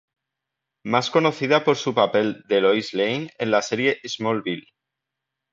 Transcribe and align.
Más 0.83 1.11
conocida 1.11 1.63
por 1.63 1.75
su 1.75 1.93
papel 1.93 2.43
de 2.49 2.59
Lois 2.59 2.95
Lane 2.95 3.29
en 3.37 3.51
la 3.51 3.61
serie 3.61 3.99
"Smallville". 4.03 4.65